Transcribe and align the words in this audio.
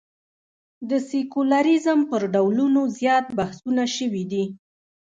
د 0.89 0.91
سیکولریزم 1.09 1.99
پر 2.09 2.21
ډولونو 2.33 2.81
زیات 2.99 3.25
بحثونه 3.37 3.83
شوي 3.97 4.23
دي. 4.31 4.45